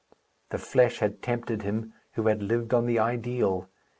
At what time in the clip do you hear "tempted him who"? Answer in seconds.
1.21-2.25